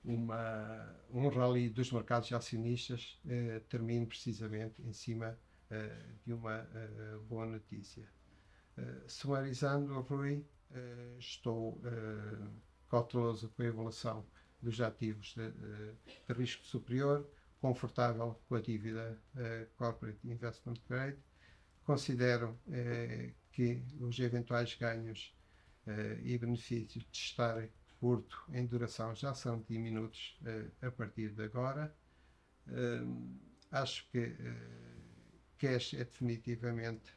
uma, 0.05 0.97
um 1.11 1.29
rally 1.29 1.69
dos 1.69 1.91
mercados 1.93 2.33
acionistas 2.33 3.21
termine 3.69 4.07
precisamente 4.07 4.81
em 4.83 4.93
cima 4.93 5.37
de 6.25 6.33
uma 6.33 6.65
boa 7.29 7.47
notícia. 7.47 8.07
sumarizando, 9.09 10.01
Rui, 10.03 10.45
uh, 10.75 11.19
estou 11.19 11.73
uh, 11.79 12.51
cauteloso 12.89 13.49
com 13.51 13.63
a 13.63 13.67
evolução 13.67 14.27
dos 14.61 14.81
ativos 14.81 15.35
de, 15.35 15.51
de, 15.51 15.95
de 16.29 16.35
risco 16.35 16.65
superior, 16.65 17.29
confortável 17.61 18.41
com 18.49 18.55
a 18.55 18.61
dívida 18.61 19.19
uh, 19.35 19.67
Corporate 19.77 20.19
Investment 20.29 20.81
Grade. 20.89 21.19
Considero 21.85 22.57
que 23.51 23.83
os 23.99 24.17
eventuais 24.21 24.73
ganhos 24.77 25.35
e 26.23 26.39
benefícios 26.39 27.05
de 27.11 27.19
estar 27.19 27.69
curto 27.99 28.41
em 28.53 28.65
duração 28.65 29.17
já 29.17 29.35
são 29.35 29.61
diminutos 29.69 30.39
a 30.81 30.93
partir 30.93 31.31
de 31.31 31.43
agora. 31.43 31.93
acho 33.73 34.09
que 34.11 34.33
cash 35.59 35.95
é 35.95 36.05
definitivamente 36.05 37.17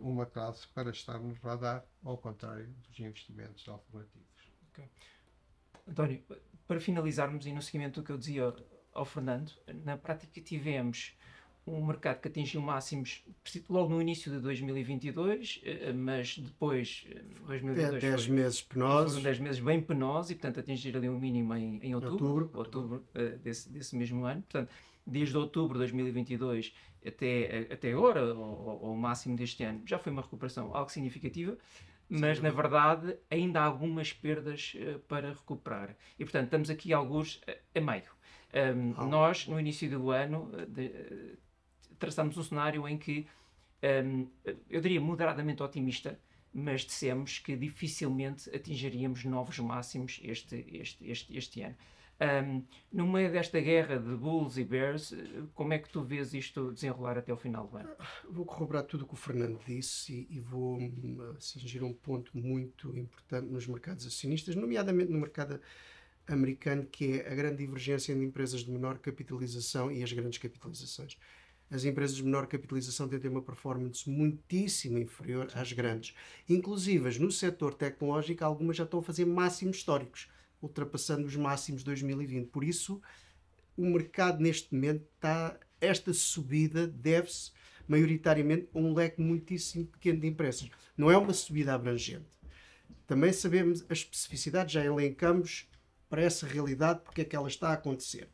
uma 0.00 0.26
classe 0.26 0.66
para 0.68 0.90
estar 0.90 1.18
no 1.18 1.34
radar, 1.42 1.84
ao 2.04 2.16
contrário 2.16 2.68
dos 2.88 2.98
investimentos 2.98 3.68
alternativos. 3.68 4.52
Okay. 4.72 4.88
António, 5.86 6.22
para 6.66 6.80
finalizarmos 6.80 7.46
e 7.46 7.52
no 7.52 7.62
seguimento 7.62 8.00
do 8.00 8.06
que 8.06 8.12
eu 8.12 8.18
dizia 8.18 8.54
ao 8.92 9.04
Fernando, 9.04 9.52
na 9.84 9.96
prática 9.96 10.40
tivemos 10.40 11.16
um 11.66 11.84
mercado 11.84 12.20
que 12.20 12.28
atingiu 12.28 12.60
máximos 12.60 13.22
logo 13.68 13.90
no 13.90 14.00
início 14.00 14.32
de 14.32 14.40
2022, 14.40 15.60
eh, 15.64 15.92
mas 15.92 16.38
depois 16.38 17.06
2022 17.46 18.02
10 18.02 18.24
foi, 18.24 18.34
meses 18.34 18.62
penosos. 18.62 19.12
Foram 19.12 19.22
10 19.24 19.38
meses 19.40 19.60
bem 19.60 19.80
penosos 19.82 20.30
e, 20.30 20.34
portanto, 20.34 20.60
atingir 20.60 20.96
ali 20.96 21.08
um 21.08 21.18
mínimo 21.18 21.54
em, 21.54 21.78
em 21.82 21.94
outubro, 21.94 22.50
outubro, 22.54 22.58
outubro 22.58 23.04
uh, 23.14 23.38
desse, 23.38 23.68
desse 23.68 23.94
mesmo 23.96 24.24
ano. 24.24 24.42
Portanto, 24.42 24.70
desde 25.08 25.36
outubro 25.36 25.74
de 25.74 25.80
2022 25.80 26.74
até, 27.06 27.68
até 27.72 27.92
agora, 27.92 28.20
ao, 28.32 28.94
máximo 28.94 29.36
deste 29.36 29.62
ano, 29.64 29.82
já 29.86 29.98
foi 29.98 30.12
uma 30.12 30.22
recuperação 30.22 30.74
algo 30.74 30.90
significativa, 30.90 31.56
mas 32.08 32.38
Sim. 32.38 32.44
na 32.44 32.50
verdade 32.50 33.16
ainda 33.30 33.60
há 33.60 33.64
algumas 33.64 34.12
perdas 34.12 34.74
uh, 34.74 34.98
para 35.00 35.30
recuperar. 35.30 35.96
E 36.18 36.24
portanto, 36.24 36.44
estamos 36.44 36.70
aqui 36.70 36.92
alguns 36.92 37.36
uh, 37.36 37.56
a 37.74 37.80
meio. 37.80 38.18
Um, 38.54 38.94
oh. 38.98 39.04
Nós, 39.06 39.46
no 39.46 39.60
início 39.60 39.90
do 39.90 40.10
ano, 40.10 40.50
uh, 40.52 40.66
de, 40.66 40.90
traçamos 41.98 42.36
um 42.36 42.42
cenário 42.42 42.88
em 42.88 42.96
que 42.96 43.26
um, 44.04 44.26
eu 44.68 44.80
diria 44.80 45.00
moderadamente 45.00 45.62
otimista, 45.62 46.18
mas 46.52 46.82
dissemos 46.82 47.38
que 47.38 47.56
dificilmente 47.56 48.54
atingiríamos 48.54 49.24
novos 49.24 49.58
máximos 49.58 50.20
este, 50.22 50.66
este, 50.72 51.10
este, 51.10 51.36
este 51.36 51.62
ano. 51.62 51.76
Um, 52.20 52.64
no 52.92 53.06
meio 53.06 53.30
desta 53.30 53.60
guerra 53.60 53.96
de 53.96 54.16
Bulls 54.16 54.56
e 54.58 54.64
Bears, 54.64 55.14
como 55.54 55.72
é 55.72 55.78
que 55.78 55.88
tu 55.88 56.02
vês 56.02 56.34
isto 56.34 56.72
desenrolar 56.72 57.16
até 57.16 57.32
o 57.32 57.36
final 57.36 57.68
do 57.68 57.76
ano? 57.76 57.90
Vou 58.28 58.44
corroborar 58.44 58.82
tudo 58.82 59.04
o 59.04 59.06
que 59.06 59.14
o 59.14 59.16
Fernando 59.16 59.60
disse 59.64 60.26
e, 60.28 60.36
e 60.36 60.40
vou 60.40 60.80
atingir 61.36 61.84
um 61.84 61.92
ponto 61.92 62.36
muito 62.36 62.96
importante 62.98 63.46
nos 63.46 63.68
mercados 63.68 64.04
acionistas, 64.04 64.56
nomeadamente 64.56 65.12
no 65.12 65.18
mercado 65.20 65.60
americano, 66.26 66.84
que 66.86 67.20
é 67.20 67.32
a 67.32 67.34
grande 67.36 67.58
divergência 67.58 68.12
entre 68.12 68.24
empresas 68.24 68.64
de 68.64 68.70
menor 68.72 68.98
capitalização 68.98 69.90
e 69.90 70.02
as 70.02 70.12
grandes 70.12 70.38
capitalizações. 70.38 71.16
As 71.70 71.84
empresas 71.84 72.16
de 72.16 72.24
menor 72.24 72.46
capitalização 72.46 73.08
têm 73.08 73.30
uma 73.30 73.42
performance 73.42 74.08
muitíssimo 74.08 74.98
inferior 74.98 75.50
às 75.54 75.72
grandes. 75.72 76.14
Inclusive, 76.48 77.18
no 77.18 77.30
setor 77.30 77.74
tecnológico, 77.74 78.44
algumas 78.44 78.76
já 78.76 78.84
estão 78.84 79.00
a 79.00 79.02
fazer 79.02 79.26
máximos 79.26 79.76
históricos 79.76 80.28
ultrapassando 80.60 81.26
os 81.26 81.36
máximos 81.36 81.80
de 81.82 81.86
2020. 81.86 82.48
Por 82.48 82.64
isso, 82.64 83.00
o 83.76 83.84
mercado 83.84 84.40
neste 84.40 84.74
momento 84.74 85.04
está. 85.14 85.58
Esta 85.80 86.12
subida 86.12 86.88
deve-se 86.88 87.52
maioritariamente 87.86 88.68
a 88.74 88.78
um 88.78 88.92
leque 88.92 89.20
muitíssimo 89.20 89.86
pequeno 89.86 90.20
de 90.20 90.26
empresas. 90.26 90.68
Não 90.96 91.08
é 91.08 91.16
uma 91.16 91.32
subida 91.32 91.72
abrangente. 91.72 92.26
Também 93.06 93.32
sabemos 93.32 93.84
as 93.88 93.98
especificidades, 93.98 94.72
já 94.72 94.84
elencamos 94.84 95.68
para 96.10 96.22
essa 96.22 96.46
realidade 96.46 97.00
porque 97.04 97.20
é 97.20 97.24
que 97.24 97.36
ela 97.36 97.48
está 97.48 97.68
a 97.68 97.74
acontecer. 97.74 98.28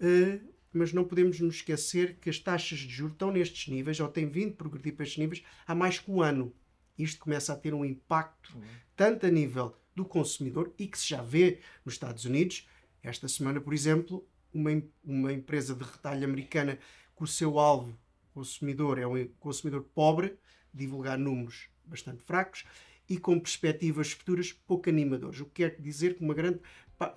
Uh, 0.00 0.53
mas 0.76 0.92
não 0.92 1.04
podemos 1.04 1.40
nos 1.40 1.56
esquecer 1.56 2.16
que 2.20 2.28
as 2.28 2.38
taxas 2.38 2.78
de 2.78 2.88
juros 2.88 3.14
estão 3.14 3.30
nestes 3.30 3.68
níveis, 3.68 3.98
ou 4.00 4.08
têm 4.08 4.28
vindo 4.28 4.52
a 4.52 4.56
progredir 4.56 4.94
para 4.94 5.04
estes 5.04 5.18
níveis, 5.18 5.42
há 5.66 5.74
mais 5.74 5.98
que 5.98 6.10
um 6.10 6.20
ano. 6.20 6.52
Isto 6.98 7.20
começa 7.20 7.52
a 7.52 7.56
ter 7.56 7.74
um 7.74 7.84
impacto, 7.84 8.56
uhum. 8.56 8.62
tanto 8.94 9.26
a 9.26 9.30
nível 9.30 9.76
do 9.94 10.04
consumidor 10.04 10.72
e 10.78 10.86
que 10.86 10.98
se 10.98 11.08
já 11.08 11.22
vê 11.22 11.60
nos 11.84 11.94
Estados 11.94 12.24
Unidos. 12.24 12.68
Esta 13.02 13.28
semana, 13.28 13.60
por 13.60 13.72
exemplo, 13.72 14.26
uma, 14.52 14.70
uma 15.04 15.32
empresa 15.32 15.74
de 15.74 15.84
retalho 15.84 16.24
americana 16.24 16.78
que 17.16 17.22
o 17.22 17.26
seu 17.26 17.58
alvo 17.58 17.98
consumidor 18.32 18.98
é 18.98 19.06
um 19.06 19.26
consumidor 19.38 19.84
pobre, 19.94 20.36
divulgar 20.72 21.16
números 21.16 21.68
bastante 21.84 22.22
fracos 22.22 22.64
e 23.08 23.18
com 23.18 23.38
perspectivas 23.38 24.12
futuras 24.12 24.52
pouco 24.52 24.88
animadoras. 24.88 25.40
O 25.40 25.46
que 25.46 25.62
quer 25.62 25.80
dizer 25.80 26.16
que 26.16 26.24
uma 26.24 26.34
grande 26.34 26.60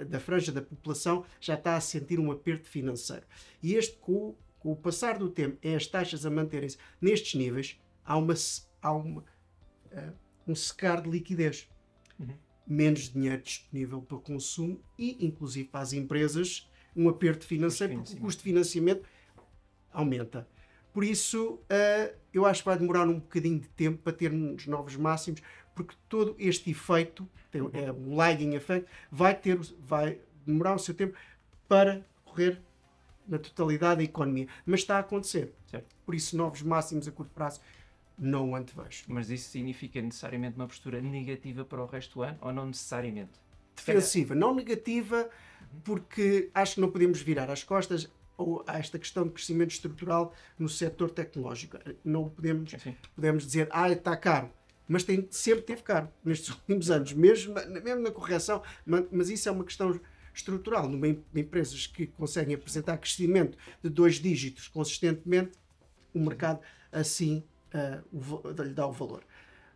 da 0.07 0.19
franja 0.19 0.51
da 0.51 0.61
população 0.61 1.25
já 1.39 1.53
está 1.53 1.75
a 1.75 1.81
sentir 1.81 2.19
um 2.19 2.31
aperto 2.31 2.67
financeiro. 2.67 3.25
E 3.61 3.75
este, 3.75 3.97
com, 3.97 4.35
com 4.59 4.71
o 4.71 4.75
passar 4.75 5.17
do 5.17 5.29
tempo, 5.29 5.57
é 5.61 5.75
as 5.75 5.87
taxas 5.87 6.25
a 6.25 6.29
manterem-se 6.29 6.77
nestes 7.01 7.35
níveis, 7.35 7.79
há, 8.03 8.17
uma, 8.17 8.33
há 8.81 8.91
uma, 8.91 9.21
uh, 9.21 10.13
um 10.47 10.55
secar 10.55 11.01
de 11.01 11.09
liquidez. 11.09 11.69
Uhum 12.19 12.35
menos 12.67 13.09
dinheiro 13.09 13.41
disponível 13.41 14.01
para 14.01 14.17
consumo 14.17 14.79
e, 14.99 15.25
inclusive, 15.25 15.69
para 15.69 15.79
as 15.79 15.93
empresas, 15.93 16.69
um 16.95 17.07
aperto 17.07 17.45
financeiro, 17.45 17.95
porque 17.95 18.13
o 18.13 18.17
custo 18.17 18.39
de 18.39 18.49
financiamento 18.49 19.07
aumenta. 19.91 20.47
Por 20.91 21.03
isso, 21.03 21.53
uh, 21.53 22.17
eu 22.33 22.45
acho 22.45 22.63
que 22.63 22.69
vai 22.69 22.77
demorar 22.77 23.07
um 23.07 23.19
bocadinho 23.19 23.59
de 23.59 23.69
tempo 23.69 23.99
para 23.99 24.13
termos 24.13 24.67
novos 24.67 24.95
máximos, 24.95 25.41
porque 25.77 25.95
todo 26.09 26.35
este 26.39 26.71
efeito, 26.71 27.29
é 27.71 27.91
um 27.91 28.15
lagging 28.15 28.55
effect, 28.55 28.89
vai, 29.11 29.35
ter, 29.35 29.59
vai 29.79 30.19
demorar 30.43 30.73
o 30.73 30.79
seu 30.79 30.95
tempo 30.95 31.15
para 31.67 32.03
correr 32.25 32.59
na 33.27 33.37
totalidade 33.37 33.97
da 33.97 34.03
economia. 34.03 34.47
Mas 34.65 34.79
está 34.79 34.97
a 34.97 34.99
acontecer. 34.99 35.53
Certo. 35.67 35.95
Por 36.03 36.15
isso, 36.15 36.35
novos 36.35 36.63
máximos 36.63 37.07
a 37.07 37.11
curto 37.11 37.31
prazo 37.31 37.61
não 38.17 38.49
o 38.49 38.55
antevejo. 38.55 39.03
Mas 39.07 39.29
isso 39.29 39.51
significa 39.51 40.01
necessariamente 40.01 40.55
uma 40.55 40.65
postura 40.65 40.99
negativa 40.99 41.63
para 41.63 41.83
o 41.83 41.85
resto 41.85 42.15
do 42.15 42.23
ano 42.23 42.37
ou 42.41 42.51
não 42.51 42.65
necessariamente? 42.65 43.39
Defensiva, 43.75 44.33
não 44.33 44.55
negativa, 44.55 45.29
porque 45.83 46.49
acho 46.55 46.75
que 46.75 46.81
não 46.81 46.89
podemos 46.89 47.21
virar 47.21 47.51
as 47.51 47.63
costas 47.63 48.09
a 48.65 48.79
esta 48.79 48.97
questão 48.97 49.25
de 49.25 49.31
crescimento 49.31 49.71
estrutural 49.71 50.33
no 50.57 50.67
setor 50.67 51.11
tecnológico. 51.11 51.77
Não 52.03 52.29
podemos, 52.29 52.75
podemos 53.15 53.45
dizer, 53.45 53.67
ah, 53.69 53.91
está 53.91 54.17
caro. 54.17 54.49
Mas 54.87 55.03
tem, 55.03 55.27
sempre 55.29 55.63
teve 55.63 55.83
caro 55.83 56.09
nestes 56.23 56.49
últimos 56.55 56.89
anos, 56.89 57.13
mesmo, 57.13 57.53
mesmo 57.83 58.01
na 58.01 58.11
correção. 58.11 58.61
Mas, 58.85 59.29
isso 59.29 59.49
é 59.49 59.51
uma 59.51 59.63
questão 59.63 59.99
estrutural. 60.33 60.87
Numa, 60.87 61.07
empresas 61.07 61.87
que 61.87 62.07
conseguem 62.07 62.55
apresentar 62.55 62.97
crescimento 62.97 63.57
de 63.83 63.89
dois 63.89 64.15
dígitos 64.15 64.67
consistentemente, 64.67 65.51
o 66.13 66.19
mercado 66.19 66.61
assim 66.91 67.43
uh, 67.73 68.63
lhe 68.63 68.73
dá 68.73 68.87
o 68.87 68.91
valor. 68.91 69.23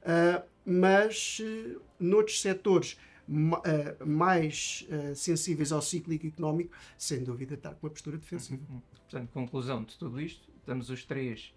Uh, 0.01 0.43
mas 0.65 1.39
uh, 1.39 1.81
noutros 1.99 2.41
setores 2.41 2.97
uh, 3.27 4.05
mais 4.05 4.87
sensíveis 5.15 5.71
ao 5.71 5.81
ciclo 5.81 6.13
económico, 6.13 6.75
sem 6.97 7.23
dúvida 7.23 7.55
está 7.55 7.73
com 7.73 7.87
uma 7.87 7.91
postura 7.91 8.17
defensiva. 8.17 8.61
Uhum. 8.69 8.81
Portanto, 8.91 9.29
conclusão 9.31 9.83
de 9.83 9.97
tudo 9.97 10.21
isto, 10.21 10.47
estamos 10.59 10.89
os 10.89 11.03
três, 11.03 11.53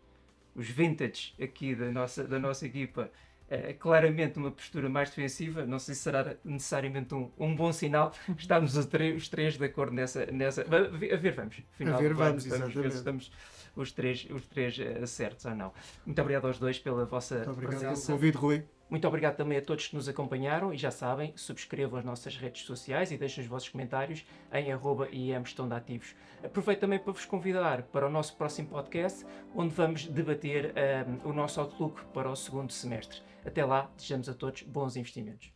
os 0.54 0.68
vintage 0.68 1.34
aqui 1.40 1.74
da 1.74 1.90
nossa, 1.90 2.24
da 2.24 2.38
nossa 2.38 2.66
equipa, 2.66 3.10
uh, 3.54 3.78
claramente 3.78 4.38
uma 4.38 4.50
postura 4.50 4.88
mais 4.88 5.10
defensiva. 5.10 5.64
Não 5.64 5.78
sei 5.78 5.94
se 5.94 6.02
será 6.02 6.36
necessariamente 6.44 7.14
um, 7.14 7.30
um 7.38 7.54
bom 7.54 7.72
sinal. 7.72 8.12
Estamos 8.36 8.76
os, 8.76 8.86
os 9.16 9.28
três 9.28 9.56
de 9.56 9.64
acordo 9.64 9.94
nessa. 9.94 10.26
nessa... 10.26 10.62
A, 10.62 11.16
ver, 11.16 11.32
vamos. 11.32 11.62
Final, 11.72 11.94
a 11.94 11.98
ver, 11.98 12.14
vamos, 12.14 12.46
vamos, 12.46 12.60
vamos 12.60 12.74
ver 12.74 12.90
se 12.90 12.98
estamos 12.98 13.32
os 13.76 13.92
três, 13.92 14.26
os 14.30 14.46
três 14.46 14.78
uh, 14.78 15.06
certos 15.06 15.44
ou 15.44 15.54
não. 15.54 15.72
Muito 16.04 16.20
obrigado 16.20 16.46
aos 16.46 16.58
dois 16.58 16.78
pela 16.78 17.04
vossa 17.04 17.36
Muito 17.36 17.50
obrigado 17.50 17.80
presença. 17.80 18.06
pelo 18.06 18.18
convite, 18.18 18.36
Rui. 18.36 18.64
Muito 18.88 19.08
obrigado 19.08 19.36
também 19.36 19.58
a 19.58 19.62
todos 19.62 19.88
que 19.88 19.96
nos 19.96 20.08
acompanharam 20.08 20.72
e 20.72 20.76
já 20.76 20.90
sabem, 20.90 21.32
subscrevam 21.36 21.98
as 21.98 22.04
nossas 22.04 22.36
redes 22.36 22.62
sociais 22.62 23.10
e 23.10 23.16
deixem 23.16 23.42
os 23.42 23.48
vossos 23.48 23.68
comentários 23.68 24.24
em 24.52 24.70
arroba 24.70 25.08
ativos. 25.74 26.14
Aproveito 26.44 26.80
também 26.80 26.98
para 26.98 27.12
vos 27.12 27.24
convidar 27.24 27.82
para 27.84 28.06
o 28.06 28.10
nosso 28.10 28.36
próximo 28.36 28.68
podcast, 28.68 29.24
onde 29.54 29.74
vamos 29.74 30.06
debater 30.06 30.74
um, 31.24 31.30
o 31.30 31.32
nosso 31.32 31.60
outlook 31.60 32.04
para 32.12 32.30
o 32.30 32.36
segundo 32.36 32.72
semestre. 32.72 33.20
Até 33.44 33.64
lá, 33.64 33.90
desejamos 33.96 34.28
a 34.28 34.34
todos 34.34 34.62
bons 34.62 34.96
investimentos. 34.96 35.53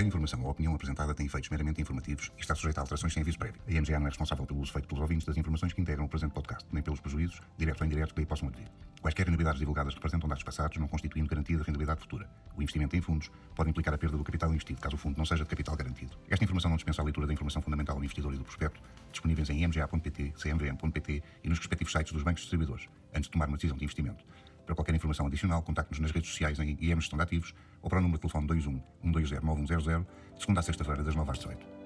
Qualquer 0.00 0.08
informação 0.08 0.42
ou 0.42 0.50
opinião 0.50 0.74
apresentada 0.74 1.14
tem 1.14 1.26
efeitos 1.26 1.50
meramente 1.50 1.82
informativos 1.82 2.32
e 2.38 2.40
está 2.40 2.54
sujeita 2.54 2.80
a 2.80 2.82
alterações 2.84 3.12
sem 3.12 3.20
aviso 3.20 3.38
prévio. 3.38 3.60
A 3.68 3.70
IMGA 3.70 3.98
não 3.98 4.06
é 4.06 4.08
responsável 4.08 4.46
pelo 4.46 4.60
uso 4.60 4.72
feito 4.72 4.88
pelos 4.88 5.02
ouvintes 5.02 5.26
das 5.26 5.36
informações 5.36 5.74
que 5.74 5.80
integram 5.82 6.06
o 6.06 6.08
presente 6.08 6.32
podcast, 6.32 6.66
nem 6.72 6.82
pelos 6.82 7.00
prejuízos, 7.00 7.38
diretos 7.58 7.82
ou 7.82 7.86
indiretos, 7.86 8.14
que 8.14 8.20
aí 8.20 8.24
possam 8.24 8.48
advir. 8.48 8.66
Quaisquer 9.02 9.28
unidades 9.28 9.58
divulgadas 9.58 9.92
representam 9.92 10.26
dados 10.26 10.42
passados, 10.42 10.78
não 10.78 10.88
constituindo 10.88 11.28
garantia 11.28 11.54
de 11.54 11.62
rendibilidade 11.62 12.00
futura. 12.00 12.30
O 12.56 12.62
investimento 12.62 12.96
em 12.96 13.02
fundos 13.02 13.30
pode 13.54 13.68
implicar 13.68 13.92
a 13.92 13.98
perda 13.98 14.16
do 14.16 14.24
capital 14.24 14.48
investido, 14.48 14.80
caso 14.80 14.96
o 14.96 14.98
fundo 14.98 15.18
não 15.18 15.26
seja 15.26 15.44
de 15.44 15.50
capital 15.50 15.76
garantido. 15.76 16.16
Esta 16.30 16.44
informação 16.44 16.70
não 16.70 16.78
dispensa 16.78 17.02
a 17.02 17.04
leitura 17.04 17.26
da 17.26 17.34
informação 17.34 17.60
fundamental 17.60 17.96
do 17.98 18.02
investidor 18.02 18.32
e 18.32 18.38
do 18.38 18.44
prospecto, 18.44 18.80
disponíveis 19.12 19.50
em 19.50 19.64
imga.pt, 19.64 20.32
cmvm.pt 20.34 21.22
e 21.44 21.48
nos 21.50 21.58
respectivos 21.58 21.92
sites 21.92 22.14
dos 22.14 22.22
bancos 22.22 22.40
distribuidores, 22.40 22.88
antes 23.12 23.24
de 23.24 23.32
tomar 23.32 23.48
uma 23.48 23.58
decisão 23.58 23.76
de 23.76 23.84
investimento. 23.84 24.24
Para 24.64 24.74
qualquer 24.74 24.94
informação 24.94 25.26
adicional, 25.26 25.60
contacte-nos 25.62 26.00
nas 26.00 26.10
redes 26.10 26.30
sociais 26.30 26.58
em 26.58 26.78
IM 26.80 27.00
Gestão 27.00 27.20
Ativos 27.20 27.52
ou 27.82 27.88
para 27.88 27.98
o 27.98 28.02
número 28.02 28.18
de 28.18 28.28
telefone 28.28 28.46
21 28.46 28.82
120 29.02 29.44
9100, 29.44 30.00
de 30.34 30.40
segunda 30.40 30.60
a 30.60 30.62
sexta-feira, 30.62 31.02
das 31.02 31.14
9 31.14 31.30
às 31.30 31.38
18. 31.38 31.79